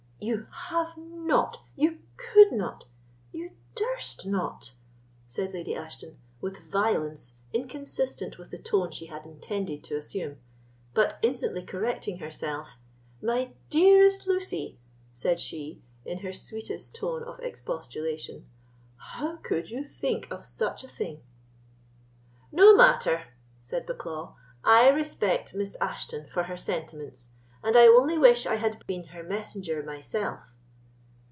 "You 0.23 0.45
have 0.69 0.95
not—you 0.99 1.97
could 2.15 2.51
not—you 2.51 3.53
durst 3.73 4.27
not," 4.27 4.73
said 5.25 5.51
Lady 5.51 5.73
Ashton, 5.75 6.19
with 6.39 6.69
violence 6.69 7.39
inconsistent 7.51 8.37
with 8.37 8.51
the 8.51 8.59
tone 8.59 8.91
she 8.91 9.07
had 9.07 9.25
intended 9.25 9.83
to 9.85 9.95
assume; 9.95 10.37
but 10.93 11.17
instantly 11.23 11.63
correcting 11.63 12.19
herself, 12.19 12.77
"My 13.19 13.53
dearest 13.71 14.27
Lucy," 14.27 14.77
said 15.11 15.39
she, 15.39 15.81
in 16.05 16.19
her 16.19 16.31
sweetest 16.33 16.93
tone 16.93 17.23
of 17.23 17.39
expostulation, 17.39 18.45
"how 18.97 19.37
could 19.37 19.71
you 19.71 19.83
think 19.83 20.29
of 20.29 20.45
such 20.45 20.83
a 20.83 20.87
thing?" 20.87 21.23
"No 22.51 22.75
matter," 22.75 23.23
said 23.63 23.87
Bucklaw; 23.87 24.35
"I 24.63 24.89
respect 24.89 25.55
Miss 25.55 25.75
Ashton 25.81 26.27
for 26.27 26.43
her 26.43 26.57
sentiments, 26.57 27.29
and 27.63 27.77
I 27.77 27.85
only 27.85 28.17
wish 28.17 28.47
I 28.47 28.55
had 28.55 28.83
been 28.87 29.03
her 29.13 29.21
messenger 29.21 29.83
myself." 29.83 30.39